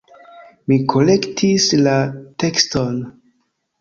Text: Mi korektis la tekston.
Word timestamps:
Mi 0.71 0.77
korektis 0.93 1.67
la 1.89 1.95
tekston. 2.45 2.99